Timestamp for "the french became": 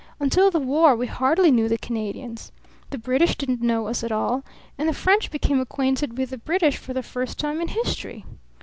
4.89-5.59